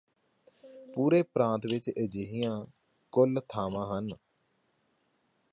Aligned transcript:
ਪੂਰੇ 0.93 1.21
ਪ੍ਰਾਂਤ 1.23 1.65
ਵਿਚ 1.65 1.89
ਅਜਿਹੀਆਂ 1.97 2.65
ਕੁਲ 3.13 3.41
ਥਾਵਾਂ 3.49 3.85
ਹਨ 3.89 4.11